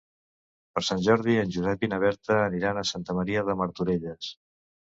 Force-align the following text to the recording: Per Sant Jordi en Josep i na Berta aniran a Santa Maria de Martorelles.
Per 0.77 0.81
Sant 0.87 1.03
Jordi 1.07 1.35
en 1.41 1.51
Josep 1.57 1.85
i 1.85 1.91
na 1.93 2.01
Berta 2.05 2.39
aniran 2.47 2.81
a 2.81 2.87
Santa 2.95 3.19
Maria 3.21 3.47
de 3.53 3.59
Martorelles. 3.63 4.35